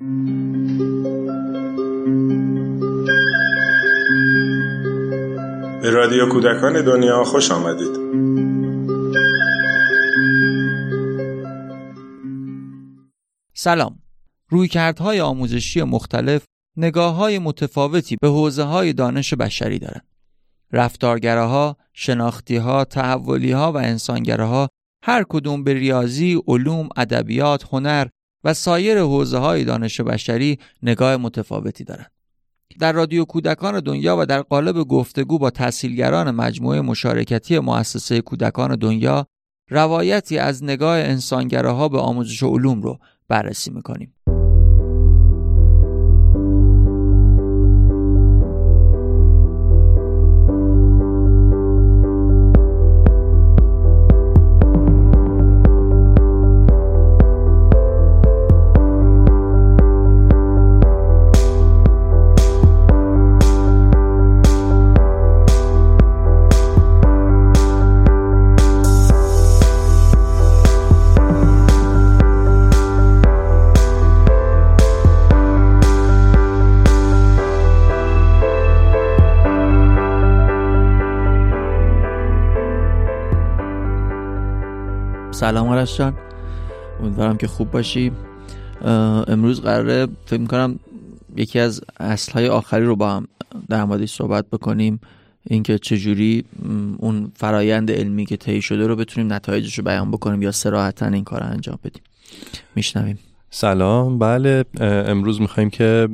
به 0.00 0.06
رادیو 5.90 6.28
کودکان 6.32 6.84
دنیا 6.84 7.24
خوش 7.24 7.50
آمدید 7.50 7.96
سلام 13.54 13.98
رویکردهای 14.48 15.20
آموزشی 15.20 15.82
مختلف 15.82 16.44
نگاه 16.76 17.14
های 17.14 17.38
متفاوتی 17.38 18.16
به 18.20 18.28
حوزه 18.28 18.62
های 18.62 18.92
دانش 18.92 19.34
بشری 19.34 19.78
دارند. 19.78 20.06
رفتارگراها، 20.72 21.76
شناختیها، 21.92 22.84
تحولیها 22.84 23.72
و 23.72 23.76
انسانگراها 23.76 24.68
هر 25.02 25.24
کدوم 25.28 25.64
به 25.64 25.74
ریاضی، 25.74 26.42
علوم، 26.46 26.88
ادبیات، 26.96 27.64
هنر 27.72 28.06
و 28.44 28.54
سایر 28.54 28.98
حوزه 28.98 29.38
های 29.38 29.64
دانش 29.64 30.00
بشری 30.00 30.58
نگاه 30.82 31.16
متفاوتی 31.16 31.84
دارند. 31.84 32.10
در 32.80 32.92
رادیو 32.92 33.24
کودکان 33.24 33.80
دنیا 33.80 34.16
و 34.18 34.26
در 34.26 34.42
قالب 34.42 34.76
گفتگو 34.76 35.38
با 35.38 35.50
تحصیلگران 35.50 36.30
مجموعه 36.30 36.80
مشارکتی 36.80 37.58
مؤسسه 37.58 38.20
کودکان 38.20 38.76
دنیا 38.76 39.26
روایتی 39.70 40.38
از 40.38 40.64
نگاه 40.64 40.98
انسانگراها 40.98 41.88
به 41.88 41.98
آموزش 41.98 42.42
علوم 42.42 42.82
رو 42.82 42.98
بررسی 43.28 43.70
می‌کنیم. 43.70 44.14
سلام 85.44 85.68
آرش 85.68 85.98
جان 85.98 86.14
امیدوارم 87.00 87.36
که 87.36 87.46
خوب 87.46 87.70
باشی. 87.70 88.12
امروز 89.26 89.60
قراره 89.60 90.06
فکر 90.26 90.40
می‌کنم 90.40 90.78
یکی 91.36 91.58
از 91.58 91.80
اصلهای 92.00 92.48
آخری 92.48 92.84
رو 92.84 92.96
با 92.96 93.10
هم 93.10 93.28
در 93.68 93.84
موردش 93.84 94.14
صحبت 94.14 94.46
بکنیم. 94.52 95.00
اینکه 95.46 95.78
چجوری 95.78 96.44
اون 96.98 97.32
فرایند 97.36 97.90
علمی 97.90 98.26
که 98.26 98.36
طی 98.36 98.62
شده 98.62 98.86
رو 98.86 98.96
بتونیم 98.96 99.32
نتایجش 99.32 99.78
رو 99.78 99.84
بیان 99.84 100.10
بکنیم 100.10 100.42
یا 100.42 100.52
سراحتا 100.52 101.06
این 101.06 101.24
کار 101.24 101.40
رو 101.40 101.46
انجام 101.46 101.78
بدیم. 101.84 102.02
میشنویم. 102.74 103.18
سلام. 103.50 104.18
بله 104.18 104.64
امروز 104.80 105.40
می‌خوایم 105.40 105.70
که 105.70 106.08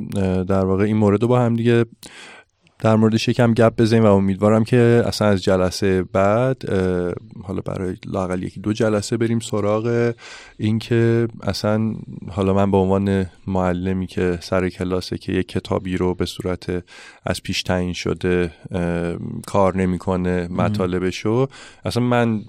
در 0.47 0.65
واقع 0.65 0.83
این 0.83 0.97
مورد 0.97 1.21
رو 1.21 1.27
با 1.27 1.39
هم 1.39 1.55
دیگه 1.55 1.85
در 2.81 2.95
موردش 2.95 3.27
یکم 3.27 3.53
گپ 3.53 3.75
بزنیم 3.81 4.03
و 4.03 4.07
امیدوارم 4.07 4.63
که 4.63 5.03
اصلا 5.05 5.27
از 5.27 5.43
جلسه 5.43 6.03
بعد 6.03 6.69
حالا 7.43 7.61
برای 7.65 7.95
لاقل 8.05 8.43
یکی 8.43 8.59
دو 8.59 8.73
جلسه 8.73 9.17
بریم 9.17 9.39
سراغ 9.39 10.13
اینکه 10.57 11.27
اصلا 11.43 11.93
حالا 12.29 12.53
من 12.53 12.71
به 12.71 12.77
عنوان 12.77 13.25
معلمی 13.47 14.07
که 14.07 14.37
سر 14.41 14.69
کلاسه 14.69 15.17
که 15.17 15.31
یک 15.31 15.47
کتابی 15.47 15.97
رو 15.97 16.13
به 16.13 16.25
صورت 16.25 16.83
از 17.25 17.43
پیش 17.43 17.63
تعیین 17.63 17.93
شده 17.93 18.51
کار 19.47 19.77
نمی‌کنه 19.77 20.47
مطالبشو 20.47 21.47
اصلا 21.85 22.03
من 22.03 22.41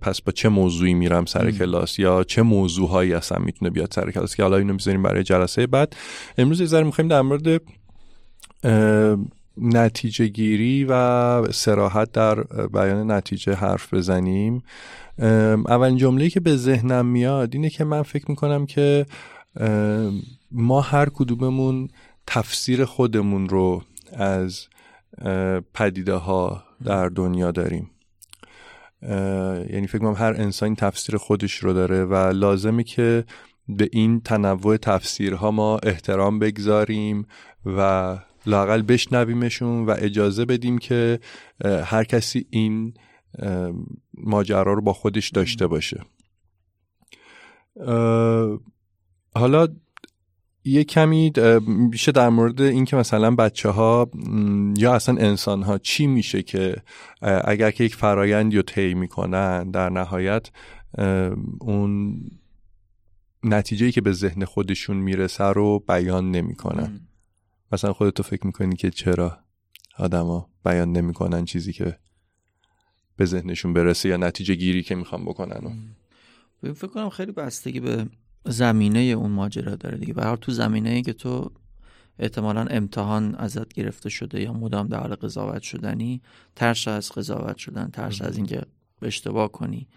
پس 0.00 0.20
با 0.20 0.32
چه 0.32 0.48
موضوعی 0.48 0.94
میرم 0.94 1.24
سر 1.24 1.50
کلاس؟ 1.50 1.98
یا 1.98 2.24
چه 2.24 2.42
موضوعهایی 2.42 3.14
اصلا 3.14 3.38
می‌تونه 3.38 3.70
بیاد 3.70 3.92
سر 3.94 4.10
کلاس؟ 4.10 4.34
که 4.36 4.42
حالا 4.42 4.56
اینو 4.56 4.72
می‌ذاریم 4.72 5.02
برای 5.02 5.22
جلسه 5.22 5.66
بعد. 5.66 5.96
امروز 6.38 6.60
یه 6.60 6.66
ذره 6.66 6.84
می‌خوایم 6.84 7.08
در 7.08 7.22
مورد 7.22 7.60
نتیجه 9.56 10.26
گیری 10.26 10.84
و 10.88 11.52
سراحت 11.52 12.12
در 12.12 12.42
بیان 12.66 13.10
نتیجه 13.10 13.54
حرف 13.54 13.94
بزنیم. 13.94 14.62
اولین 15.68 15.96
جمله 15.96 16.30
که 16.30 16.40
به 16.40 16.56
ذهنم 16.56 17.06
میاد 17.06 17.54
اینه 17.54 17.70
که 17.70 17.84
من 17.84 18.02
فکر 18.02 18.24
می‌کنم 18.28 18.66
که 18.66 19.06
ما 20.50 20.80
هر 20.80 21.08
کدوممون 21.08 21.88
تفسیر 22.26 22.84
خودمون 22.84 23.48
رو 23.48 23.82
از 24.12 24.66
پدیده 25.74 26.14
ها 26.14 26.62
در 26.84 27.08
دنیا 27.08 27.50
داریم. 27.50 27.90
یعنی 29.72 29.86
فکر 29.86 29.98
کنم 29.98 30.14
هر 30.14 30.32
انسانی 30.32 30.74
تفسیر 30.74 31.16
خودش 31.16 31.54
رو 31.54 31.72
داره 31.72 32.04
و 32.04 32.14
لازمه 32.14 32.82
که 32.82 33.24
به 33.68 33.88
این 33.92 34.20
تنوع 34.20 34.76
تفسیرها 34.76 35.50
ما 35.50 35.78
احترام 35.82 36.38
بگذاریم 36.38 37.26
و 37.66 38.18
لاقل 38.46 38.82
بشنویمشون 38.82 39.86
و 39.86 39.94
اجازه 39.98 40.44
بدیم 40.44 40.78
که 40.78 41.20
هر 41.84 42.04
کسی 42.04 42.46
این 42.50 42.94
ماجرا 44.14 44.72
رو 44.72 44.82
با 44.82 44.92
خودش 44.92 45.30
داشته 45.30 45.66
باشه. 45.66 46.00
حالا 49.34 49.68
یه 50.64 50.84
کمی 50.84 51.32
میشه 51.66 52.12
در 52.12 52.28
مورد 52.28 52.60
اینکه 52.60 52.96
مثلا 52.96 53.30
بچه 53.30 53.68
ها 53.68 54.10
یا 54.76 54.94
اصلا 54.94 55.16
انسان 55.16 55.62
ها 55.62 55.78
چی 55.78 56.06
میشه 56.06 56.42
که 56.42 56.76
اگر 57.22 57.70
که 57.70 57.84
یک 57.84 57.94
فرایندی 57.94 58.56
رو 58.56 58.62
طی 58.62 58.94
می‌کنن 58.94 59.70
در 59.70 59.90
نهایت 59.90 60.50
اون 61.60 62.20
نتیجه 63.44 63.92
که 63.92 64.00
به 64.00 64.12
ذهن 64.12 64.44
خودشون 64.44 64.96
می‌رسه 64.96 65.44
رو 65.44 65.84
بیان 65.88 66.30
نمی‌کنن. 66.30 67.00
مثلا 67.72 67.92
خودتو 67.92 68.22
فکر 68.22 68.46
می‌کنی 68.46 68.76
که 68.76 68.90
چرا 68.90 69.38
آدما 69.98 70.50
بیان 70.64 70.92
نمی‌کنن 70.92 71.44
چیزی 71.44 71.72
که 71.72 71.98
به 73.16 73.24
ذهنشون 73.24 73.72
برسه 73.72 74.08
یا 74.08 74.16
نتیجه 74.16 74.54
گیری 74.54 74.82
که 74.82 74.94
می‌خوام 74.94 75.24
بکنن؟ 75.24 75.72
و 76.62 76.74
فکر 76.74 76.86
کنم 76.86 77.10
خیلی 77.10 77.32
بستگی 77.32 77.80
به 77.80 78.06
زمینه 78.44 78.98
اون 78.98 79.30
ماجرا 79.30 79.74
داره 79.74 79.98
دیگه. 79.98 80.14
به 80.14 80.36
تو 80.40 80.52
زمینه 80.52 80.90
ای 80.90 81.02
که 81.02 81.12
تو 81.12 81.50
احتمالا 82.18 82.64
امتحان 82.64 83.34
ازت 83.34 83.72
گرفته 83.72 84.08
شده 84.08 84.42
یا 84.42 84.52
مدام 84.52 84.88
در 84.88 85.00
حال 85.00 85.14
قضاوت 85.14 85.62
شدنی 85.62 86.22
ترس 86.56 86.88
از 86.88 87.12
قضاوت 87.12 87.56
شدن 87.56 87.90
ترس 87.92 88.22
از 88.22 88.36
اینکه 88.36 88.62
اشتباه 89.02 89.52
کنی 89.52 89.88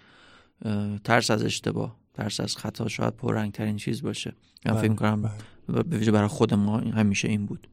ترس 1.04 1.32
از 1.32 1.44
اشتباه. 1.44 2.03
ترس 2.14 2.40
از 2.40 2.56
خطا 2.58 2.88
شاید 2.88 3.16
پررنگترین 3.16 3.78
چیز 3.78 4.02
باشه. 4.02 4.34
من 4.66 4.74
فکر 4.74 4.94
کنم 4.94 5.32
به 5.68 5.98
ویژه 5.98 6.12
برای 6.12 6.28
خود 6.28 6.54
ما 6.54 6.78
همیشه 6.78 7.28
این 7.28 7.46
بود. 7.46 7.68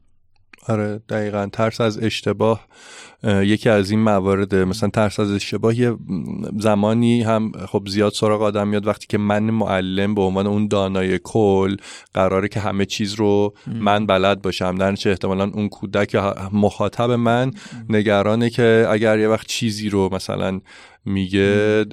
آره 0.67 1.01
دقیقا. 1.09 1.49
ترس 1.53 1.81
از 1.81 2.03
اشتباه 2.03 2.67
یکی 3.23 3.69
از 3.69 3.91
این 3.91 3.99
موارد 3.99 4.55
مثلا 4.55 4.89
ترس 4.89 5.19
از 5.19 5.31
اشتباه 5.31 5.79
یه 5.79 5.95
زمانی 6.59 7.21
هم 7.21 7.51
خب 7.67 7.87
زیاد 7.87 8.11
سراغ 8.11 8.41
آدم 8.41 8.67
میاد 8.67 8.87
وقتی 8.87 9.05
که 9.09 9.17
من 9.17 9.43
معلم 9.43 10.15
به 10.15 10.21
عنوان 10.21 10.47
اون 10.47 10.67
دانای 10.67 11.19
کل 11.23 11.75
قراره 12.13 12.47
که 12.47 12.59
همه 12.59 12.85
چیز 12.85 13.13
رو 13.13 13.53
من 13.67 14.05
بلد 14.05 14.41
باشم. 14.41 14.75
در 14.75 14.95
چه 14.95 15.09
احتمالا 15.09 15.43
اون 15.43 15.69
کودک 15.69 16.15
مخاطب 16.53 17.11
من 17.11 17.51
نگرانه 17.89 18.49
که 18.49 18.87
اگر 18.89 19.19
یه 19.19 19.27
وقت 19.27 19.47
چیزی 19.47 19.89
رو 19.89 20.09
مثلا 20.13 20.61
میگه 21.05 21.85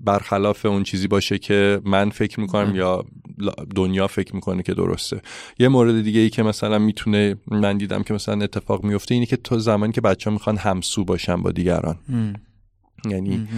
برخلاف 0.00 0.66
اون 0.66 0.82
چیزی 0.82 1.08
باشه 1.08 1.38
که 1.38 1.80
من 1.84 2.10
فکر 2.10 2.40
می‌کنم 2.40 2.76
یا 2.76 3.04
دنیا 3.74 4.06
فکر 4.06 4.34
می‌کنه 4.34 4.62
که 4.62 4.74
درسته. 4.74 5.22
یه 5.58 5.68
مورد 5.68 6.02
دیگه 6.02 6.20
ای 6.20 6.30
که 6.30 6.42
مثلا 6.42 6.78
می‌تونه 6.78 7.36
من 7.50 7.78
دیدم 7.78 8.02
که 8.02 8.14
مثلا 8.14 8.44
اتفاق 8.44 8.84
میفته 8.84 9.14
اینه 9.14 9.26
که 9.26 9.36
تو 9.36 9.58
زمانی 9.58 9.92
که 9.92 10.00
بچه 10.00 10.30
ها 10.30 10.34
می‌خوان 10.34 10.56
همسو 10.56 11.04
باشن 11.04 11.36
با 11.36 11.50
دیگران. 11.50 11.98
یعنی 13.10 13.48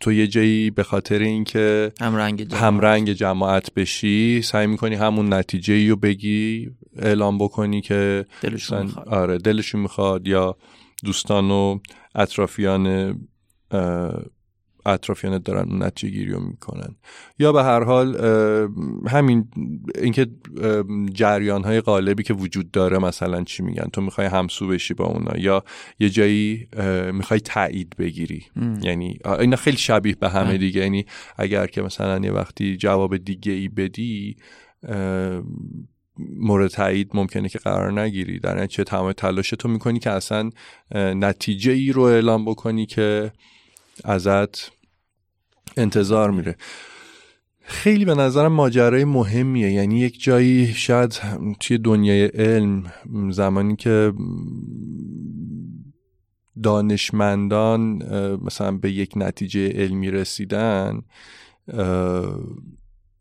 تو 0.00 0.12
یه 0.12 0.26
جایی 0.26 0.70
به 0.70 0.82
خاطر 0.82 1.18
اینکه 1.18 1.92
همرنگ 2.00 2.42
جماعت. 2.42 2.62
همرنگ 2.62 3.12
جماعت 3.12 3.74
بشی 3.74 4.42
سعی 4.42 4.66
می‌کنی 4.66 4.94
همون 4.94 5.32
نتیجه 5.32 5.88
رو 5.88 5.96
بگی 5.96 6.70
اعلام 6.96 7.38
بکنی 7.38 7.80
که 7.80 8.26
دلشون 8.42 8.82
می‌خواد. 8.82 9.08
آره 9.08 9.38
دلشون 9.38 9.80
می‌خواد 9.80 10.28
یا 10.28 10.56
دوستان 11.04 11.50
و 11.50 11.78
اطرافیان 12.14 13.14
اطرافیانت 14.86 15.44
دارن 15.44 15.70
اون 15.70 15.82
نتیجه 15.82 16.12
گیری 16.18 16.32
رو 16.32 16.40
می‌کنن. 16.40 16.96
یا 17.38 17.52
به 17.52 17.62
هر 17.62 17.84
حال 17.84 18.16
همین 19.08 19.48
اینکه 20.02 20.26
جریان 21.12 21.64
های 21.64 21.80
غالبی 21.80 22.22
که 22.22 22.34
وجود 22.34 22.70
داره 22.70 22.98
مثلا 22.98 23.44
چی 23.44 23.62
میگن؟ 23.62 23.88
تو 23.92 24.00
می‌خوای 24.00 24.26
همسو 24.26 24.68
بشی 24.68 24.94
با 24.94 25.04
اونا 25.04 25.38
یا 25.38 25.64
یه 25.98 26.10
جایی 26.10 26.68
می‌خوای 27.12 27.40
تایید 27.40 27.94
بگیری. 27.98 28.44
یعنی 28.82 29.18
اینا 29.38 29.56
خیلی 29.56 29.76
شبیه 29.76 30.14
به 30.14 30.28
همه 30.28 30.58
دیگه. 30.58 30.80
یعنی 30.80 31.06
اگر 31.36 31.66
که 31.66 31.82
مثلا 31.82 32.18
یه 32.18 32.32
وقتی 32.32 32.76
جواب 32.76 33.16
دیگه 33.16 33.52
ای 33.52 33.68
بدی 33.68 34.36
مورد 36.18 36.70
تایید 36.70 37.10
ممکنه 37.14 37.48
که 37.48 37.58
قرار 37.58 38.00
نگیری. 38.00 38.38
در 38.38 38.62
نتیجه 38.62 38.84
تمام 38.84 39.12
تلاش 39.12 39.50
تو 39.50 39.68
می‌کنی 39.68 39.98
که 39.98 40.10
اصلا 40.10 40.50
نتیجه 40.94 41.72
ای 41.72 41.92
رو 41.92 42.02
اعلام 42.02 42.44
بکنی 42.44 42.86
که 42.86 43.32
ازت 44.04 44.72
انتظار 45.76 46.30
میره. 46.30 46.56
خیلی 47.60 48.04
به 48.04 48.14
نظرم 48.14 48.52
ماجرای 48.52 49.04
مهمیه. 49.04 49.72
یعنی 49.72 50.00
یک 50.00 50.22
جایی 50.22 50.66
شاید 50.66 51.20
توی 51.60 51.78
دنیای 51.78 52.26
علم 52.26 52.92
زمانی 53.30 53.76
که 53.76 54.12
دانشمندان 56.62 58.02
مثلا 58.44 58.72
به 58.76 58.90
یک 58.90 59.12
نتیجه 59.16 59.68
علمی 59.68 60.10
رسیدن 60.10 61.02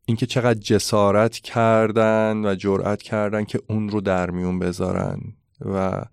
اینکه 0.06 0.26
چقدر 0.26 0.60
جسارت 0.60 1.34
کردن 1.36 2.46
و 2.46 2.56
جرأت 2.56 3.02
کردن 3.02 3.44
که 3.44 3.60
اون 3.70 3.90
رو 3.90 4.02
در 4.02 4.32
میون 4.32 4.60
بذارن 4.60 5.20
و 5.62 6.06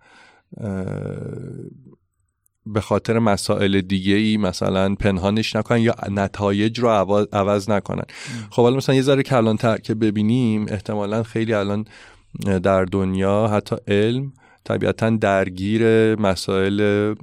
به 2.73 2.81
خاطر 2.81 3.19
مسائل 3.19 3.81
دیگه 3.81 4.15
ای 4.15 4.37
مثلا 4.37 4.95
پنهانش 4.95 5.57
نکنن 5.57 5.81
یا 5.81 5.95
نتایج 6.11 6.81
رو 6.81 6.89
عوض 7.33 7.71
نکنن. 7.71 8.05
خب 8.51 8.63
حالا 8.63 8.77
مثلا 8.77 8.95
یه 8.95 9.03
ذره 9.03 9.23
کلانتر 9.23 9.79
که 9.79 9.95
ببینیم 9.95 10.67
احتمالا 10.69 11.23
خیلی 11.23 11.55
الان 11.55 11.85
در 12.63 12.85
دنیا 12.85 13.47
حتی 13.47 13.77
علم 13.89 14.33
طبیعتا 14.65 15.11
درگیر 15.11 16.15
مسائل 16.21 17.15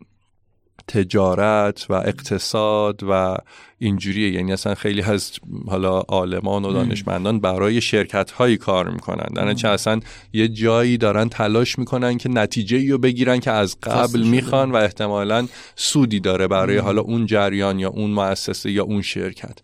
تجارت 0.87 1.85
و 1.89 1.93
اقتصاد 1.93 3.01
و 3.09 3.37
اینجوریه. 3.79 4.31
یعنی 4.31 4.53
اصلا 4.53 4.75
خیلی 4.75 5.01
از 5.01 5.31
حالا 5.67 5.99
عالمان 5.99 6.65
و 6.65 6.73
دانشمندان 6.73 7.39
برای 7.39 7.81
شرکت 7.81 8.31
هایی 8.31 8.57
کار 8.57 8.89
می‌کنن. 8.89 9.27
در 9.35 9.53
چه 9.53 9.67
اصلا 9.67 9.99
یه 10.33 10.47
جایی 10.47 10.97
دارن 10.97 11.29
تلاش 11.29 11.79
می‌کنن 11.79 12.17
که 12.17 12.29
نتیجه 12.29 12.91
رو 12.91 12.97
بگیرن 12.97 13.39
که 13.39 13.51
از 13.51 13.77
قبل 13.83 14.21
می‌خوان 14.21 14.71
و 14.71 14.75
احتمالا 14.75 15.47
سودی 15.75 16.19
داره 16.19 16.47
برای 16.47 16.77
حالا 16.77 17.01
اون 17.01 17.25
جریان 17.25 17.79
یا 17.79 17.89
اون 17.89 18.11
مؤسسه 18.11 18.71
یا 18.71 18.83
اون 18.83 19.01
شرکت. 19.01 19.59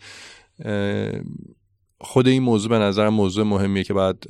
خود 2.01 2.27
این 2.27 2.43
موضوع 2.43 2.69
به 2.69 2.79
نظرم 2.79 3.13
موضوع 3.13 3.45
مهمیه 3.45 3.83
که 3.83 3.93
باید 3.93 4.27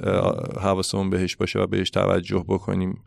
حواسمون 0.61 1.09
بهش 1.09 1.35
باشه 1.35 1.59
و 1.59 1.67
بهش 1.67 1.89
توجه 1.89 2.45
بکنیم. 2.47 3.03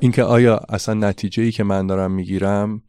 اینکه 0.00 0.22
آیا 0.22 0.56
اصلا 0.68 0.94
نتیجه 0.94 1.42
ای 1.42 1.52
که 1.52 1.64
من 1.64 1.86
دارم 1.86 2.10
می‌گیرم 2.10 2.82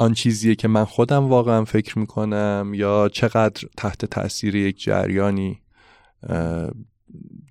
آن 0.00 0.14
چیزیه 0.14 0.54
که 0.54 0.68
من 0.68 0.84
خودم 0.84 1.28
واقعا 1.28 1.64
فکر 1.64 1.98
می‌کنم 1.98 2.72
یا 2.74 3.10
چقدر 3.12 3.68
تحت 3.76 4.04
تاثیر 4.04 4.54
یک 4.54 4.82
جریانی 4.82 5.60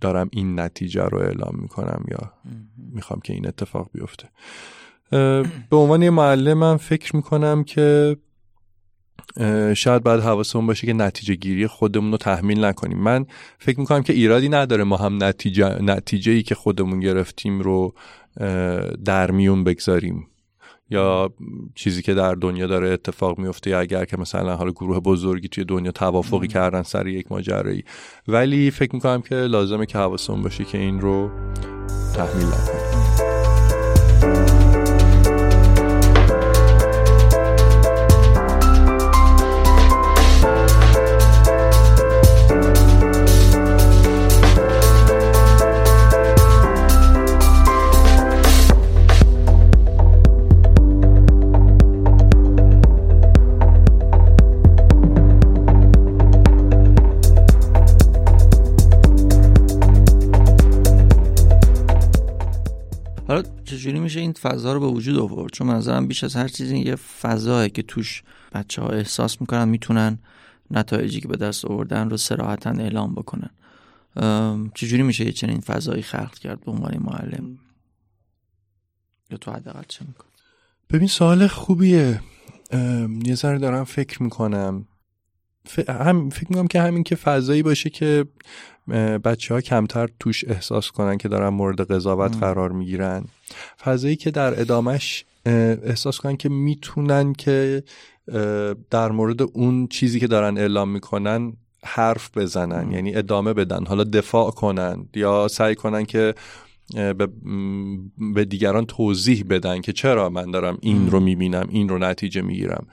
دارم 0.02 0.30
این 0.32 0.60
نتیجه 0.60 1.04
رو 1.04 1.18
اعلام 1.18 1.58
می‌کنم 1.62 2.04
یا 2.12 2.34
می‌خوام 2.78 3.20
که 3.24 3.34
این 3.34 3.48
اتفاق 3.48 3.90
بیفته. 3.94 4.30
به 5.70 5.78
عنوان 5.78 6.02
یه 6.02 6.10
معلم 6.10 6.58
من 6.58 6.78
فکر 6.78 7.16
می‌کنم 7.16 7.64
که 7.64 8.18
شاید 9.74 10.04
باید 10.04 10.22
حواسمون 10.22 10.68
باشه 10.68 10.88
که 10.88 10.94
نتیجه 10.94 11.36
گیری 11.36 11.68
خودمون 11.68 12.12
رو 12.12 12.18
تحمیل 12.18 12.66
نکنیم. 12.66 12.98
من 12.98 13.26
فکر 13.60 13.80
می‌کنم 13.80 14.04
که 14.04 14.14
ایرادی 14.14 14.50
نداره 14.50 14.84
ما 14.84 14.98
هم 14.98 15.24
نتیجه, 15.24 15.81
نتیجه 15.81 16.31
ای 16.31 16.44
که 16.44 16.56
خودمون 16.56 17.00
گرفتیم 17.00 17.60
رو 17.60 17.94
در 19.06 19.31
میون 19.31 19.64
بگذاریم. 19.64 20.28
یا 20.92 21.34
چیزی 21.76 22.02
که 22.02 22.14
در 22.14 22.36
دنیا 22.36 22.68
داره 22.68 22.90
اتفاق 22.90 23.40
میفته 23.40 23.70
یا 23.70 23.80
اگر 23.80 24.06
که 24.06 24.18
مثلا 24.18 24.56
حالا 24.56 24.72
گروه 24.72 25.00
بزرگی 25.00 25.48
توی 25.48 25.64
دنیا 25.64 25.92
توافقی 25.92 26.48
کردن 26.48 26.84
سر 26.84 27.08
یک 27.08 27.32
ماجرایی. 27.32 27.84
ولی 28.28 28.72
فکر 28.72 28.96
می‌کنم 28.96 29.22
که 29.22 29.36
لازمه 29.36 29.86
که 29.86 29.98
حواسمون 29.98 30.42
باشه 30.44 30.64
که 30.64 30.78
این 30.78 31.02
رو 31.02 31.32
تحمیل 32.16 32.46
نکنیم. 32.46 32.90
فضا 64.41 64.74
رو 64.74 64.80
به 64.80 64.88
وجود 64.88 65.18
آورد. 65.18 65.51
چون 65.51 65.68
منظرم 65.68 66.07
بیش 66.07 66.24
از 66.24 66.36
هر 66.36 66.47
چیزی 66.47 66.77
یه 66.77 66.95
فضایه 66.95 67.69
که 67.69 67.81
توش 67.81 68.24
بچه 68.53 68.81
ها 68.81 68.89
احساس 68.89 69.41
می‌کنن 69.41 69.68
می‌تونن 69.69 70.19
نتایجی 70.71 71.21
که 71.21 71.27
به 71.27 71.38
دست 71.38 71.65
آوردن 71.65 72.09
رو 72.09 72.18
سراحتا 72.18 72.69
اعلام 72.69 73.15
بکنن. 73.15 73.50
چجوری 74.74 75.03
میشه 75.03 75.25
یه 75.25 75.31
چنین 75.31 75.59
فضایی 75.59 76.01
خلق 76.01 76.36
کرد 76.36 76.65
به 76.65 76.71
عنوان 76.71 76.97
معلم؟ 76.97 77.57
یا 79.31 79.38
تو 79.38 79.51
حداقل 79.51 79.83
چه 79.88 80.06
میکن 80.07 80.25
ببین 80.89 81.07
سوال 81.07 81.47
خوبیه. 81.47 82.21
یه 83.25 83.36
ذره 83.36 83.57
دارم 83.57 83.83
فکر 83.83 84.24
می‌کنم. 84.24 84.86
هم 85.88 86.30
فکر 86.30 86.47
می‌کنم 86.50 86.68
که 86.68 86.81
همین 86.81 87.03
که 87.03 87.15
فضایی 87.15 87.63
باشه 87.63 87.89
که 87.89 88.25
بچه 89.24 89.53
ها 89.53 89.62
کمتر 89.62 90.09
توش 90.19 90.45
احساس 90.47 90.91
کنن 90.91 91.18
که 91.18 91.27
دارن 91.27 91.50
مورد 91.50 91.91
قضاوت 91.91 92.38
قرار 92.38 92.71
می‌گیرن. 92.71 93.25
فضایی 93.84 94.16
که 94.16 94.31
در 94.31 94.62
ادامش 94.62 95.25
احساس 95.46 96.18
کنن 96.18 96.38
که 96.38 96.50
می‌تونن 96.50 97.34
که 97.34 97.84
در 98.90 99.12
مورد 99.12 99.42
اون 99.42 99.88
چیزی 99.88 100.19
که 100.19 100.28
دارن 100.28 100.57
اعلام 100.57 100.90
می‌کنن 100.90 101.54
حرف 101.84 102.38
بزنن 102.38 102.92
یعنی 102.92 103.16
ادامه 103.16 103.54
بدن 103.54 103.86
حالا 103.86 104.04
دفاع 104.04 104.51
کنن 104.51 105.10
یا 105.16 105.48
سعی 105.48 105.75
کنن 105.75 106.06
که 106.06 106.36
به 108.36 108.46
دیگران 108.46 108.86
توضیح 108.86 109.46
بدن 109.50 109.81
که 109.81 109.94
چرا 109.94 110.30
من 110.30 110.51
دارم 110.51 110.78
این 110.81 111.12
رو 111.12 111.19
می‌بینم 111.19 111.68
این 111.69 111.90
رو 111.90 111.98
نتیجه 111.98 112.42
می‌گیرم. 112.42 112.88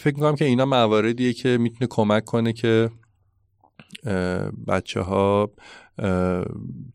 فکر 0.00 0.14
می‌کنم 0.14 0.36
که 0.36 0.44
اینا 0.44 0.64
مواردیه 0.64 1.32
که 1.32 1.58
می‌تونه 1.58 1.88
کمک 1.90 2.24
کنه 2.24 2.52
که 2.52 2.90
بچه 4.66 5.00
ها 5.00 5.50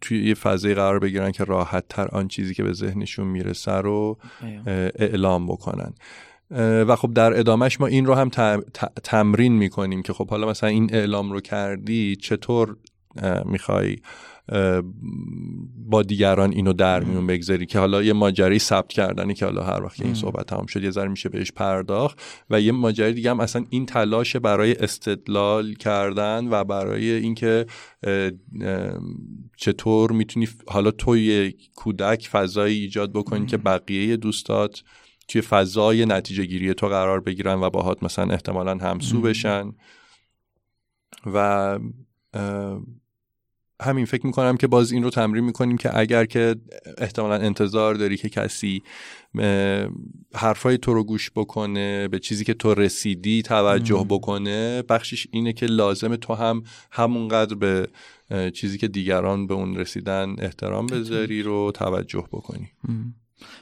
توی 0.02 0.28
یه 0.28 0.34
فضای 0.34 0.74
قرار 0.74 1.00
بگیرن 1.00 1.32
که 1.32 1.44
راحت 1.44 1.84
تر 1.90 2.08
آن 2.08 2.28
چیزی 2.28 2.54
که 2.54 2.64
به 2.64 2.74
ذهنشون 2.74 3.28
می‌رسه 3.28 3.72
رو 3.72 4.18
اعلام 4.96 5.48
بکنن. 5.48 5.94
و 6.88 6.96
خب 6.96 7.14
در 7.14 7.40
ادامهش 7.40 7.82
ما 7.82 7.88
این 7.88 8.06
رو 8.06 8.14
هم 8.14 8.30
تمرین 9.04 9.54
می‌کنیم 9.54 10.02
که 10.02 10.14
خب 10.14 10.30
حالا 10.30 10.48
مثلا 10.48 10.70
این 10.70 10.90
اعلام 10.94 11.32
رو 11.32 11.42
کردی 11.42 12.16
چطور 12.16 12.76
می‌خوای 13.46 13.98
با 15.76 16.04
دیگران 16.04 16.52
اینو 16.52 16.74
در 16.74 17.04
میون 17.04 17.28
بگذاری 17.28 17.66
که 17.66 17.80
حالا 17.80 18.04
یه 18.04 18.14
ماجرای 18.14 18.60
ثبت 18.60 18.88
کردنی 18.88 19.34
که 19.34 19.46
حالا 19.46 19.64
هر 19.64 19.84
وقت 19.84 20.02
این 20.02 20.14
صحبت 20.14 20.46
تمام 20.46 20.66
شد 20.66 20.84
یه 20.84 20.92
ذره 20.92 21.08
میشه 21.08 21.30
بهش 21.30 21.52
پرداخت 21.52 22.22
و 22.50 22.62
یه 22.62 22.72
ماجرای 22.72 23.14
دیگه 23.14 23.30
هم 23.30 23.40
اصلا 23.40 23.66
این 23.70 23.86
تلاش 23.86 24.36
برای 24.36 24.76
استدلال 24.76 25.74
کردن 25.74 26.48
و 26.52 26.64
برای 26.64 27.12
اینکه 27.12 27.66
چطور 29.58 30.12
می‌تونی 30.12 30.48
حالا 30.68 30.92
توی 30.92 31.54
کودک 31.76 32.30
فضایی 32.32 32.80
ایجاد 32.80 33.14
بکنی 33.14 33.46
که 33.46 33.58
بقیه 33.58 34.18
دوستات 34.18 34.84
توی 35.28 35.42
فضای 35.42 36.06
نتیجه 36.06 36.46
گیری 36.46 36.74
تو 36.74 36.88
قرار 36.88 37.20
بگیرن 37.20 37.60
و 37.60 37.70
باهات 37.70 38.04
مثلا 38.04 38.34
احتمالا 38.34 38.76
همسو 38.76 39.22
بشن 39.22 39.72
و 41.34 41.80
همین 43.84 44.06
فکر 44.06 44.26
می‌کنم 44.26 44.58
که 44.58 44.68
باز 44.68 44.92
این 44.92 45.04
رو 45.04 45.10
تمرین 45.10 45.44
می‌کنیم 45.44 45.78
که 45.78 45.98
اگر 46.00 46.26
که 46.26 46.56
احتمالا 46.98 47.36
انتظار 47.36 47.96
داری 47.96 48.18
که 48.18 48.30
کسی 48.30 48.84
حرفای 50.36 50.78
تو 50.78 50.94
رو 50.94 51.04
گوش 51.04 51.32
بکنه 51.36 52.08
به 52.08 52.20
چیزی 52.20 52.46
که 52.46 52.54
تو 52.54 52.74
رسیدی 52.74 53.42
توجه 53.42 54.06
بکنه 54.10 54.82
بخشش 54.82 55.28
اینه 55.32 55.54
که 55.54 55.66
لازم 55.66 56.16
تو 56.16 56.34
هم 56.34 56.64
همونقدر 56.92 57.56
به 57.56 57.88
چیزی 58.54 58.78
که 58.78 58.88
دیگران 58.88 59.48
به 59.48 59.54
اون 59.54 59.76
رسیدن 59.76 60.36
احترام 60.40 60.88
بذاری 60.88 61.42
رو 61.44 61.72
توجه 61.76 62.28
بکنی. 62.32 62.70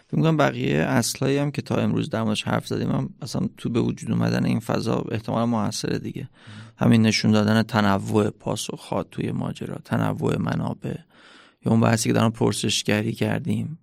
فکر 0.08 0.16
می‌کنم 0.18 0.38
بقیه 0.38 0.78
اصلایی 0.78 1.38
هم 1.38 1.52
که 1.52 1.62
تا 1.62 1.76
امروز 1.76 2.16
موردش 2.16 2.44
حرف 2.44 2.68
زدیم 2.68 2.92
هم 2.92 3.10
اصلا 3.22 3.50
تو 3.58 3.70
به 3.70 3.80
وجود 3.80 4.12
اومدن 4.12 4.46
این 4.46 4.60
فضا 4.60 5.06
احتمال 5.12 5.46
موثره 5.46 6.00
دیگه. 6.00 6.30
همین 6.78 7.02
نشون 7.02 7.32
دادن 7.32 7.64
تنوع 7.64 8.30
پاسخات 8.30 9.10
توی 9.12 9.32
ماجرا 9.32 9.78
تنوع 9.86 10.38
منابع. 10.38 10.96
یا 11.66 11.72
اون 11.72 11.80
بحثی 11.82 12.10
که 12.10 12.14
در 12.14 12.30
پرسشگری 12.30 13.14
کردیم. 13.14 13.80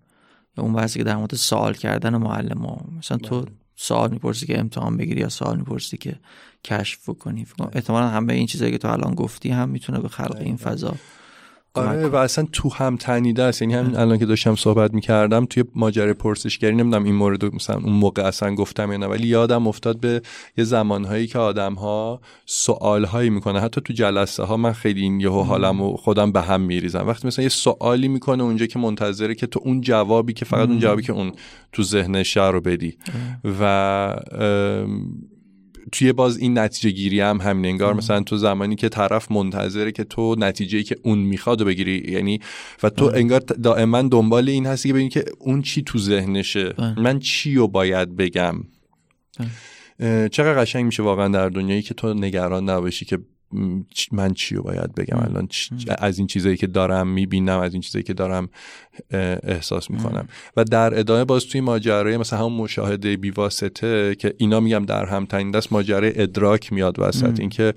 یا 0.56 0.64
اون 0.64 0.72
بحثی 0.72 0.98
که 0.98 1.04
در 1.04 1.16
مورد 1.16 1.34
سوال 1.34 1.74
کردن 1.74 2.16
معلم 2.16 2.58
ها. 2.58 2.84
مثلا 2.98 3.18
تو 3.18 3.40
بله. 3.40 3.50
سوال 3.76 4.10
می‌پرسی 4.10 4.46
که 4.46 4.60
امتحان 4.60 4.96
بگیری 4.96 5.20
یا 5.20 5.28
سوال 5.28 5.56
می‌پرسی 5.56 5.96
که 5.96 6.16
کشف 6.64 7.10
کنی 7.18 7.46
احتمالا 7.72 8.08
همه 8.08 8.32
این 8.32 8.46
چیزایی 8.46 8.72
که 8.72 8.78
تو 8.78 8.88
الان 8.88 9.14
گفتی 9.14 9.50
هم 9.50 9.68
می‌تونه 9.68 10.00
به 10.00 10.08
خلق 10.08 10.36
این 10.36 10.56
فضا 10.56 10.94
آره 11.74 12.08
و 12.08 12.16
اصلا 12.16 12.46
تو 12.52 12.72
هم 12.74 12.96
تنیده 12.96 13.42
است. 13.42 13.62
یعنی 13.62 13.74
همین 13.74 13.96
الان 13.96 14.18
که 14.18 14.26
داشتم 14.26 14.54
صحبت 14.54 14.94
می‌کردم 14.94 15.46
توی 15.46 15.64
ماجرای 15.74 16.12
پرسشگری 16.12 16.74
نمی‌دونم 16.74 17.04
این 17.04 17.14
مورد 17.14 17.54
مثلا 17.54 17.76
اون 17.76 17.92
موقع 17.92 18.22
اصلا 18.22 18.54
گفتم 18.54 18.92
یا 18.92 18.98
نه 18.98 19.06
ولی 19.06 19.28
یادم 19.28 19.66
افتاد 19.66 20.00
به 20.00 20.22
یه 20.56 20.64
زمانهایی 20.64 21.26
که 21.26 21.38
آدم 21.38 21.74
ها 21.74 22.20
سوال 22.46 23.04
هایی 23.04 23.30
می‌کنه 23.30 23.60
حتی 23.60 23.80
تو 23.80 23.92
جلسه 23.92 24.42
ها 24.42 24.56
من 24.56 24.72
خیلی 24.72 25.00
این 25.00 25.20
یهو 25.20 25.42
حالم 25.42 25.80
و 25.80 25.96
خودم 25.96 26.32
به 26.32 26.42
هم 26.42 26.60
میریزم. 26.60 27.06
وقتی 27.06 27.26
مثلا 27.26 27.42
یه 27.42 27.48
سوالی 27.48 28.08
می‌کنه 28.08 28.42
اونجا 28.42 28.66
که 28.66 28.78
منتظره 28.78 29.34
که 29.34 29.46
تو 29.46 29.60
اون 29.64 29.80
جوابی 29.80 30.32
که 30.32 30.44
فقط 30.44 30.68
اون 30.68 30.78
جوابی 30.78 31.02
که 31.02 31.12
اون 31.12 31.32
تو 31.72 31.82
ذهنش 31.82 32.36
رو 32.36 32.60
بدی. 32.60 32.98
و 33.60 34.16
توی 35.92 36.12
باز 36.12 36.38
این 36.38 36.58
نتیجه 36.58 36.90
گیری 36.90 37.20
هم 37.20 37.40
همین 37.40 37.64
انگار 37.64 37.94
مثلا 37.94 38.20
تو 38.20 38.36
زمانی 38.36 38.76
که 38.76 38.88
طرف 38.88 39.32
منتظره 39.32 39.92
که 39.92 40.04
تو 40.04 40.34
نتیجه 40.38 40.82
که 40.82 40.96
اون 41.02 41.18
می‌خواد 41.18 41.62
بگیری 41.62 42.12
یعنی 42.12 42.40
و 42.82 42.90
تو 42.90 43.10
انگار 43.14 43.40
دائما 43.40 44.02
دنبال 44.02 44.48
این 44.48 44.66
هستی 44.66 44.88
که 44.88 44.92
ببینی 44.92 45.08
که 45.08 45.24
اون 45.38 45.62
چی 45.62 45.82
تو 45.82 45.98
ذهنشه. 45.98 46.74
من 46.96 47.18
چی 47.18 47.54
رو 47.54 47.68
باید 47.68 48.16
بگم؟ 48.16 48.54
چقدر 50.30 50.60
قشنگ 50.60 50.84
میشه 50.84 51.02
واقعا 51.02 51.28
در 51.28 51.48
دنیایی 51.48 51.82
که 51.82 51.94
تو 51.94 52.14
نگران 52.14 52.70
نباشی 52.70 53.04
که 53.04 53.18
من 54.12 54.34
چی 54.34 54.54
رو 54.54 54.62
باید 54.62 54.94
بگم؟ 54.94 55.18
الان 55.18 55.48
از 55.98 56.18
این 56.18 56.26
چیزایی 56.26 56.56
که 56.56 56.66
دارم 56.66 57.08
می‌بینم 57.08 57.58
از 57.58 57.72
این 57.72 57.82
چیزایی 57.82 58.02
که 58.02 58.14
دارم 58.14 58.48
احساس 59.42 59.90
می‌کنم. 59.90 60.28
و 60.56 60.64
در 60.64 60.98
ادامه 60.98 61.24
باز 61.24 61.46
توی 61.46 61.60
ماجرای 61.60 62.16
مثلا 62.16 62.38
همون 62.38 62.52
مشاهده 62.52 63.16
بیواسطه 63.16 64.14
که 64.14 64.34
اینا 64.38 64.60
میگم 64.60 64.84
در 64.84 65.06
هم 65.06 65.26
تنین 65.26 65.50
دست 65.50 65.72
ماجرای 65.72 66.22
ادراک 66.22 66.72
میاد 66.72 66.98
وسط. 66.98 67.40
اینکه 67.40 67.74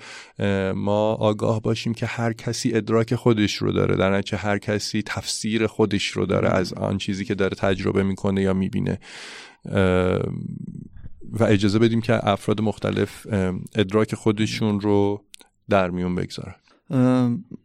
ما 0.75 1.13
آگاه 1.13 1.61
باشیم 1.61 1.93
که 1.93 2.05
هر 2.05 2.33
کسی 2.33 2.73
ادراک 2.73 3.15
خودش 3.15 3.55
رو 3.55 3.71
داره 3.71 3.95
در 3.95 4.17
نتیجه 4.17 4.37
هر 4.37 4.57
کسی 4.57 5.01
تفسیر 5.05 5.67
خودش 5.67 6.07
رو 6.07 6.25
داره 6.25 6.49
از 6.49 6.73
آن 6.73 6.97
چیزی 6.97 7.25
که 7.25 7.35
داره 7.35 7.55
تجربه 7.55 8.03
می‌کنه 8.03 8.41
یا 8.41 8.53
می‌بینه. 8.53 8.99
و 11.39 11.43
اجازه 11.43 11.79
بدیم 11.79 12.01
که 12.01 12.29
افراد 12.29 12.61
مختلف 12.61 13.27
ادراک 13.75 14.15
خودشون 14.15 14.79
رو 14.79 15.25
در 15.71 15.89
میون 15.89 16.15
بگذارن. 16.15 16.55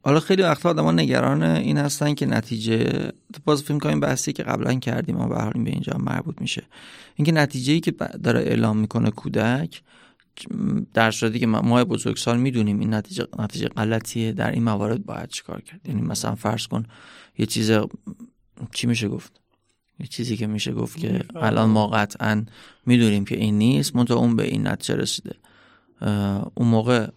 حالا 0.02 0.20
خیلی 0.20 0.42
وقتا 0.42 0.70
آدم 0.70 0.88
نگران 0.88 1.42
این 1.42 1.78
هستن 1.78 2.14
که 2.14 2.26
نتیجه 2.26 3.10
باز 3.44 3.62
فیلم 3.62 3.80
کنیم 3.80 4.00
بحثی 4.00 4.32
که 4.32 4.42
قبلا 4.42 4.74
کردیم 4.74 5.20
و 5.20 5.28
به 5.28 5.64
به 5.64 5.70
اینجا 5.70 5.96
مربوط 5.98 6.40
میشه. 6.40 6.62
اینکه 7.14 7.32
نتیجه 7.32 7.72
ای 7.72 7.80
که 7.80 7.90
داره 8.22 8.40
اعلام 8.40 8.76
می‌کنه 8.76 9.10
کودک 9.10 9.82
در 10.94 11.10
صورتی 11.10 11.38
که 11.38 11.46
ما 11.46 11.84
بزرگسال 11.84 12.38
می‌دونیم 12.38 12.80
این 12.80 12.94
نتیجه 12.94 13.26
نتیجه 13.38 13.68
غلطیه 13.68 14.32
در 14.32 14.50
این 14.50 14.62
موارد 14.62 15.06
باید 15.06 15.28
چیکار 15.28 15.60
کرد؟ 15.60 15.80
یعنی 15.88 16.02
مثلا 16.02 16.34
فرض 16.34 16.66
کن 16.66 16.86
یه 17.38 17.46
چیز 17.46 17.72
چی 18.72 18.86
میشه 18.86 19.08
گفت؟ 19.08 19.40
یه 20.00 20.06
چیزی 20.06 20.36
که 20.36 20.46
میشه 20.46 20.72
گفت 20.72 20.98
که 20.98 21.24
الان 21.34 21.70
ما 21.70 21.86
قطعا 21.86 22.44
می‌دونیم 22.86 23.24
که 23.24 23.36
این 23.36 23.58
نیست 23.58 23.96
منتها 23.96 24.16
اون 24.16 24.36
به 24.36 24.44
این 24.44 24.66
نتیجه 24.66 24.96
رسیده. 24.96 25.34
اون 26.54 26.68
موقع 26.68 27.08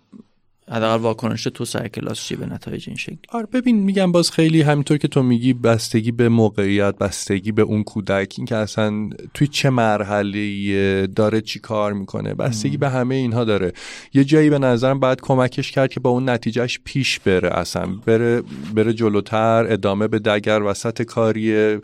حداقل 0.71 1.01
واکنش 1.01 1.43
تو 1.43 1.65
سر 1.65 1.88
کلاس 1.88 2.19
چی 2.19 2.35
به 2.35 2.45
نتایج 2.45 2.83
این 2.88 2.97
شکل؟ 2.97 3.15
آره 3.29 3.45
ببین 3.53 3.79
میگم 3.79 4.11
باز 4.11 4.31
خیلی 4.31 4.61
همینطور 4.61 4.97
که 4.97 5.07
تو 5.07 5.23
میگی 5.23 5.53
بستگی 5.53 6.11
به 6.11 6.29
موقعیت 6.29 6.97
بستگی 6.97 7.51
به 7.51 7.61
اون 7.61 7.83
کودک 7.83 8.33
این 8.38 8.45
که 8.45 8.55
اصلا 8.55 9.09
توی 9.33 9.47
چه 9.47 9.69
مرحله 9.69 11.07
داره 11.07 11.41
چی 11.41 11.59
کار 11.59 11.93
می‌کنه 11.93 12.33
بستگی 12.33 12.77
به 12.77 12.89
همه 12.89 13.15
اینها 13.15 13.43
داره. 13.43 13.73
یه 14.13 14.23
جایی 14.23 14.49
به 14.49 14.59
نظرم 14.59 14.99
باید 14.99 15.21
کمکش 15.21 15.71
کرد 15.71 15.89
که 15.89 15.99
با 15.99 16.09
اون 16.09 16.29
نتیجهش 16.29 16.79
پیش 16.83 17.19
بره 17.19 17.57
اصلا 17.57 17.85
بره 18.05 18.43
بره 18.75 18.93
جلوتر 18.93 19.65
ادامه 19.69 20.07
به 20.07 20.19
دگر 20.19 20.63
وسط 20.63 21.01
کاریه. 21.01 21.81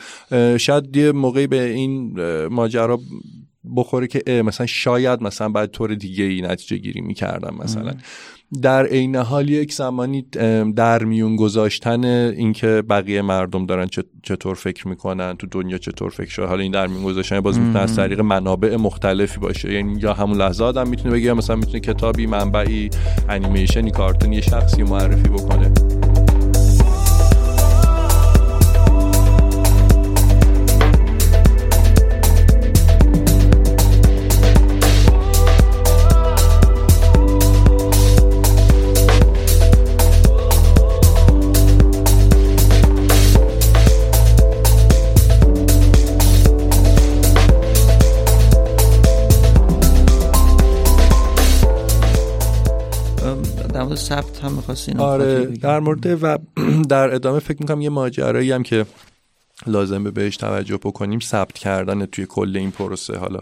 شاید 0.58 0.98
یه 0.98 1.12
موقعی 1.12 1.48
به 1.48 1.63
این 1.63 2.20
ماجرا 2.48 3.00
بخوره 3.75 4.08
که 4.08 4.44
مثلا 4.44 4.65
شاید 4.65 5.22
مثلا 5.24 5.50
باید 5.50 5.72
طور 5.72 5.96
دیگه 5.96 6.24
ای 6.24 6.42
نتیجه 6.42 6.77
گیری 6.77 7.01
می‌کردم 7.01 7.56
مثلا. 7.63 7.94
در 8.62 8.86
عین 8.86 9.16
حال 9.16 9.50
یک 9.50 9.74
زمانی 9.74 10.22
در 10.75 11.04
میون 11.04 11.36
گذاشتن 11.36 12.06
اینکه 12.06 12.84
بقیه 12.90 13.22
مردم 13.22 13.66
دارن 13.66 13.88
چطور 14.24 14.56
فکر 14.56 14.88
می‌کنن 14.88 15.36
تو 15.38 15.48
دنیا 15.52 15.78
چطور 15.78 16.10
فکر 16.10 16.30
شده 16.30 16.46
حالا 16.46 16.62
این 16.62 16.72
در 16.72 16.88
میون 16.88 17.04
گذاشتن 17.04 17.40
باز 17.40 17.60
می‌تونه 17.60 17.80
از 17.80 17.96
طریق 17.96 18.20
منابع 18.20 18.75
مختلفی 18.75 19.40
باشه. 19.40 19.74
یعنی 19.74 20.00
یا 20.00 20.14
همون 20.14 20.38
لحظه 20.38 20.64
آدم 20.64 20.88
می‌تونه 20.88 21.14
بگه 21.14 21.34
مثلا 21.34 21.56
می‌تونه 21.56 21.80
کتابی 21.80 22.28
منبعی 22.28 22.90
انیمیشنی 23.30 23.92
کارتونی 23.92 24.42
شخصی 24.42 24.84
معرفی 24.84 25.30
بکنه. 25.30 25.72
ثبت 54.06 54.40
هم 54.40 54.52
می‌خواستی 54.52 54.94
آره 54.98 55.46
در 55.46 55.80
مورد 55.80 56.24
و 56.24 56.38
در 56.90 57.16
ادامه 57.16 57.40
فکر 57.40 57.58
می‌کنم 57.60 57.82
یه 57.82 57.90
ماجرایی 57.90 58.52
هم 58.52 58.64
که 58.64 58.86
لازمه 59.68 60.12
بهش 60.12 60.38
توجه 60.38 60.78
بکنیم 60.78 61.20
ثبت 61.20 61.54
کردن 61.54 62.06
توی 62.06 62.26
کل 62.26 62.58
این 62.58 62.72
پروسه. 62.72 63.18
حالا 63.18 63.40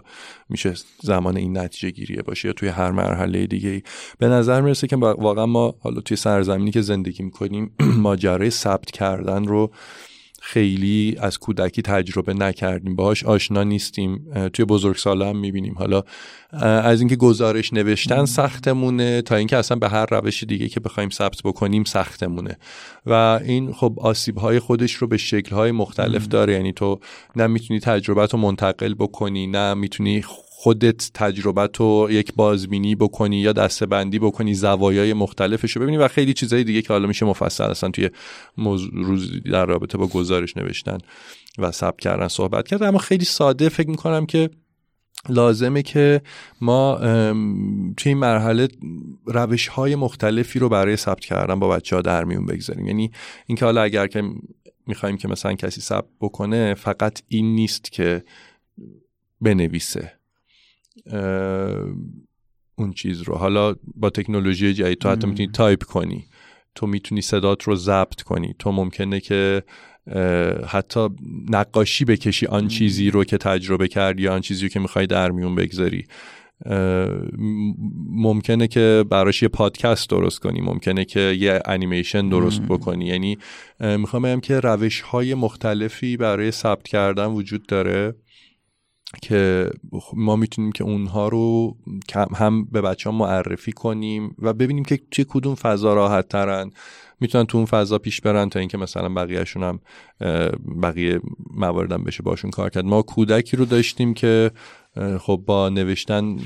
میشه 0.50 0.74
زمان 1.02 1.38
این 1.38 1.58
نتیجه 1.58 1.90
گیریه 1.90 2.22
باشه 2.22 2.48
یا 2.48 2.54
توی 2.54 2.70
هر 2.70 2.92
مرحله 2.92 3.48
دیگه 3.48 3.70
ای. 3.70 3.82
به 4.18 4.28
نظر 4.28 4.62
می‌رسه 4.62 4.88
که 4.88 4.96
واقعا 4.96 5.46
ما 5.46 5.76
حالا 5.80 6.02
توی 6.02 6.18
سرزمینی 6.18 6.72
که 6.72 6.82
زندگی 6.82 7.24
می‌کنیم 7.24 7.76
ماجرای 8.06 8.50
ثبت 8.50 8.92
کردن 8.92 9.46
رو 9.46 9.72
خیلی 10.46 11.16
از 11.20 11.40
کودکی 11.40 11.82
تجربه 11.82 12.34
نکردیم. 12.34 12.96
باهاش 12.96 13.24
آشنا 13.24 13.64
نیستیم. 13.64 14.26
توی 14.54 14.66
بزرگسالا 14.66 15.30
هم 15.30 15.38
می‌بینیم. 15.38 15.74
حالا 15.78 16.04
از 16.62 17.00
اینکه 17.00 17.16
گزارش 17.16 17.74
نوشتن 17.74 18.26
سختمونه 18.26 19.22
تا 19.22 19.36
اینکه 19.36 19.58
اصلا 19.58 19.78
به 19.78 19.90
هر 19.90 20.06
روش 20.06 20.44
دیگه 20.44 20.70
که 20.70 20.80
بخوایم 20.80 21.10
ثبت 21.10 21.42
بکنیم 21.44 21.84
سختمونه. 21.84 22.58
و 23.06 23.14
این 23.46 23.74
خب 23.74 23.98
آسیب 24.02 24.38
های 24.38 24.60
خودش 24.60 24.94
رو 24.94 25.08
به 25.08 25.18
شکل 25.18 25.56
های 25.56 25.72
مختلف 25.72 26.28
داره. 26.28 26.54
یعنی 26.54 26.74
تو 26.74 27.00
نه 27.36 27.48
می‌تونی 27.48 27.80
تجربت 27.80 28.34
رو 28.34 28.40
منتقل 28.40 28.94
بکنی 28.94 29.48
نه 29.48 29.74
می‌تونی 29.74 30.24
خودت 30.64 31.12
تجربه 31.14 31.68
تو 31.68 32.08
یک 32.12 32.34
بازبینی 32.36 32.96
بکنی 32.96 33.38
یا 33.38 33.54
دسته 33.54 33.86
بندی 33.86 34.20
بکنی 34.20 34.54
زوایای 34.54 35.14
مختلفش 35.14 35.72
رو 35.72 35.82
ببینی 35.82 35.98
و 35.98 36.08
خیلی 36.08 36.34
چیزهای 36.34 36.64
دیگه 36.64 36.82
که 36.82 36.94
حالا 36.94 37.08
میشه 37.08 37.26
مفصل 37.26 37.64
اصلا 37.64 37.90
توی 37.90 38.10
روز 38.94 39.44
در 39.44 39.66
رابطه 39.66 39.98
با 39.98 40.08
گزارش 40.08 40.58
نوشتن 40.58 40.98
و 41.58 41.72
ثبت 41.72 42.00
کردن 42.00 42.28
صحبت 42.28 42.68
کرد. 42.68 42.84
اما 42.84 42.98
خیلی 42.98 43.26
ساده 43.26 43.70
فکر 43.70 43.90
می‌کنم 43.90 44.26
که 44.26 44.50
لازمه 45.30 45.82
که 45.82 46.22
ما 46.62 46.98
توی 47.98 48.10
این 48.10 48.18
مرحله 48.18 48.68
روش 49.26 49.68
های 49.68 49.96
مختلفی 49.96 50.60
رو 50.60 50.70
برای 50.70 50.96
ثبت 50.96 51.20
کردن 51.20 51.60
با 51.60 51.70
بچه 51.70 51.96
ها 51.96 52.02
در 52.02 52.24
میون 52.24 52.46
بگذاریم. 52.46 52.88
یعنی 52.88 53.12
اینکه 53.48 53.66
حالا 53.66 53.82
اگر 53.82 54.08
که 54.08 54.24
می‌خوایم 54.88 55.18
که 55.18 55.28
مثلا 55.28 55.54
کسی 55.54 55.82
ثبت 55.82 56.10
بکنه 56.22 56.74
فقط 56.74 57.22
این 57.28 57.56
نیست 57.56 57.92
که 57.92 58.24
بنویسه. 59.42 60.23
اون 62.76 62.94
چیز 62.96 63.22
رو. 63.22 63.36
حالا 63.36 63.76
با 63.96 64.10
تکنولوژی 64.10 64.74
جدید 64.74 64.98
تو 64.98 65.10
حتی 65.10 65.28
می‌تونی 65.28 65.50
تایپ 65.50 65.84
کنی. 65.84 66.26
تو 66.76 66.88
می‌تونی 66.88 67.22
صدات 67.22 67.64
رو 67.64 67.76
ضبط 67.76 68.22
کنی. 68.22 68.56
تو 68.60 68.72
ممکنه 68.72 69.20
که 69.20 69.64
حتی 70.68 71.10
نقاشی 71.50 72.06
بکشی 72.06 72.46
آن 72.46 72.68
چیزی 72.68 73.12
رو 73.12 73.24
که 73.24 73.38
تجربه 73.38 73.88
کردی 73.88 74.28
آن 74.28 74.42
چیزی 74.42 74.64
رو 74.64 74.70
که 74.70 74.80
می‌خوای 74.80 75.08
در 75.08 75.32
میون 75.32 75.56
بگذاری. 75.56 76.06
ممکنه 78.10 78.68
که 78.68 79.06
براش 79.10 79.44
یه 79.44 79.48
پادکست 79.48 80.10
درست 80.10 80.40
کنی. 80.40 80.62
ممکنه 80.62 81.06
که 81.06 81.20
یه 81.20 81.60
انیمیشن 81.66 82.30
درست 82.30 82.62
بکنی. 82.62 83.06
یعنی 83.06 83.38
می‌خوام 83.80 84.24
بگم 84.24 84.40
که 84.40 84.60
روش 84.60 85.02
های 85.02 85.34
مختلفی 85.34 86.18
برای 86.18 86.52
ثبت 86.52 86.84
کردن 86.84 87.26
وجود 87.26 87.66
داره. 87.66 88.16
که 89.22 89.70
ما 90.14 90.36
می‌تونیم 90.36 90.72
که 90.72 90.84
اونها 90.84 91.28
رو 91.28 91.78
هم 92.36 92.66
به 92.66 92.82
بچه 92.82 93.10
ها 93.10 93.16
معرفی 93.18 93.72
کنیم 93.72 94.36
و 94.40 94.54
ببینیم 94.54 94.86
که 94.86 95.00
چه 95.12 95.24
کدوم 95.24 95.56
فضا 95.56 95.94
راحت 95.94 96.30
ترن 96.30 96.72
می‌تونن 97.20 97.46
تو 97.46 97.58
اون 97.58 97.66
فضا 97.66 97.98
پیش 97.98 98.22
برن 98.22 98.50
تا 98.50 98.60
اینکه 98.60 98.78
مثلا 98.78 99.10
بقیهشون 99.10 99.64
هم 99.64 99.80
بقیه 100.82 101.22
مواردم 101.54 102.04
بشه 102.04 102.24
باشون 102.24 102.52
کار 102.52 102.70
کرد. 102.70 102.86
ما 102.86 103.02
کودکی 103.02 103.58
رو 103.58 103.66
داشتیم 103.66 104.14
که 104.14 104.52
خب 105.20 105.44
با 105.46 105.70
نوشتن 105.70 106.38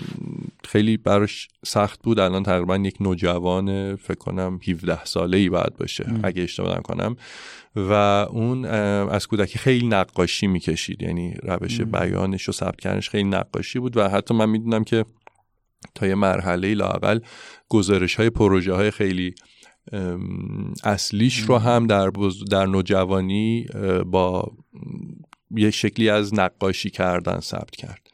خیلی 0.68 0.98
براش 0.98 1.48
سخت 1.66 2.02
بود. 2.04 2.20
الان 2.20 2.44
تقریبا 2.44 2.78
یک 2.78 3.02
نوجوان 3.02 3.96
فکر 3.96 4.18
کنم 4.18 4.60
17 4.68 5.06
ساله 5.06 5.38
ای 5.38 5.50
باید 5.50 5.78
باشه 5.78 6.06
اگه 6.24 6.44
اشتباه 6.44 6.82
کنم 6.82 7.16
و 7.76 7.92
اون 8.30 8.66
از 8.66 9.28
کودکی 9.28 9.60
خیلی 9.60 9.88
نقاشی 9.88 10.48
می‌کشید. 10.48 11.02
یعنی 11.02 11.34
روش 11.44 11.82
بیانش 11.82 12.50
و 12.50 12.52
ثبت 12.52 12.80
کردنش 12.80 13.10
خیلی 13.10 13.24
نقاشی 13.24 13.80
بود 13.80 13.98
و 13.98 14.10
حتی 14.10 14.34
من 14.34 14.50
می‌دونم 14.50 14.84
که 14.84 15.06
تا 15.96 16.08
یه 16.08 16.16
مرحله 16.16 16.74
لاقل 16.74 17.20
گزارش 17.70 18.16
های 18.16 18.30
پروژه 18.30 18.74
های 18.74 18.92
خیلی 18.92 19.36
اصلیش 20.84 21.40
رو 21.40 21.58
هم 21.58 21.88
در, 21.88 22.12
در 22.52 22.66
نوجوانی 22.66 23.66
با 24.06 24.52
یه 25.52 25.72
شکلی 25.72 26.10
از 26.10 26.34
نقاشی 26.34 26.90
کردن 26.90 27.40
ثبت 27.40 27.72
کرد. 27.72 28.08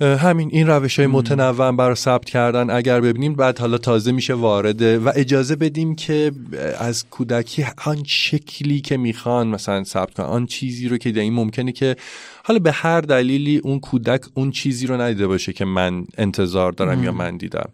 همین 0.00 0.48
این 0.52 0.66
روش 0.66 0.98
های 0.98 1.06
متنوع 1.06 1.72
برای 1.72 1.94
ثبت 1.94 2.24
کردن 2.24 2.70
اگر 2.70 3.00
ببینیم 3.00 3.34
بعد 3.34 3.58
حالا 3.58 3.78
تازه 3.78 4.12
میشه 4.12 4.34
وارده. 4.34 4.98
و 4.98 5.12
اجازه 5.14 5.56
بدیم 5.56 5.94
که 5.94 6.32
از 6.78 7.10
کودکی 7.10 7.66
آن 7.84 8.04
شکلی 8.04 8.80
که 8.80 8.96
می‌خوان 8.96 9.46
مثلا 9.48 9.84
ثبت 9.84 10.14
کنن 10.14 10.26
آن 10.26 10.46
چیزی 10.46 10.88
رو 10.88 10.98
که 10.98 11.20
این 11.20 11.32
ممکنه 11.32 11.72
که 11.72 11.96
حالا 12.44 12.58
به 12.58 12.72
هر 12.72 13.00
دلیلی 13.00 13.58
اون 13.58 13.80
کودک 13.80 14.24
اون 14.34 14.50
چیزی 14.50 14.86
رو 14.86 15.00
ندیده 15.00 15.26
باشه 15.26 15.52
که 15.52 15.64
من 15.64 16.04
انتظار 16.18 16.72
دارم 16.72 17.04
یا 17.04 17.12
من 17.12 17.36
دیدم. 17.36 17.68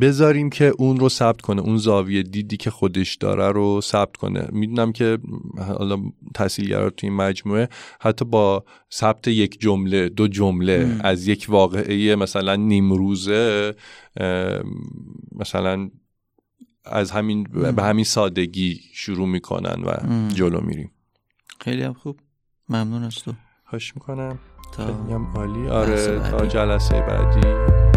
بذاریم 0.00 0.50
که 0.50 0.72
اون 0.78 1.00
رو 1.00 1.08
ثبت 1.08 1.40
کنه 1.40 1.62
اون 1.62 1.76
زاویه 1.76 2.22
دیدی 2.22 2.56
که 2.56 2.70
خودش 2.70 3.16
داره 3.16 3.48
رو 3.48 3.80
ثبت 3.80 4.16
کنه. 4.16 4.48
می‌دونم 4.52 4.92
که 4.92 5.18
حالا 5.58 5.98
تحصیلگرا 6.34 6.90
تو 6.90 7.06
این 7.06 7.16
مجموعه 7.16 7.68
حتی 8.00 8.24
با 8.24 8.64
ثبت 8.92 9.28
یک 9.28 9.60
جمله 9.60 10.08
دو 10.08 10.28
جمله 10.28 10.96
از 11.00 11.28
یک 11.28 11.46
واقعه 11.48 12.16
مثلا 12.16 12.56
نیمروزه 12.56 13.74
مثلا 15.32 15.90
از 16.84 17.10
همین 17.10 17.42
به 17.76 17.82
همین 17.82 18.04
سادگی 18.04 18.80
شروع 18.92 19.28
می‌کنن 19.28 19.82
و 19.82 19.92
جلو 20.34 20.60
میریم. 20.60 20.90
خیلی 21.60 21.82
هم 21.82 21.92
خوب. 21.92 22.20
ممنون 22.68 23.04
از 23.04 23.14
تو. 23.14 23.32
خوش 23.64 23.94
می‌کنم. 23.96 24.38
تا 24.72 24.84
عالی. 25.34 25.68
آره 25.68 26.30
تا 26.30 26.46
جلسه 26.46 27.00
بعدی. 27.00 27.89